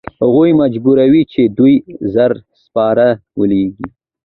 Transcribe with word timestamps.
هغوی 0.21 0.49
مجبوروي 0.61 1.23
چې 1.31 1.41
درې 1.57 1.75
زره 2.13 2.37
سپاره 2.63 3.07
ولیږي. 3.39 3.87